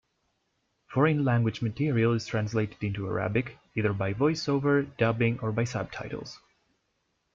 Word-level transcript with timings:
Foreign-language 0.87 1.61
material 1.61 2.13
is 2.13 2.25
translated 2.25 2.83
into 2.83 3.05
Arabic, 3.07 3.59
either 3.75 3.93
by 3.93 4.13
voice-over, 4.13 4.81
dubbing 4.81 5.37
or 5.41 5.51
by 5.51 5.63
subtitles. 5.63 6.39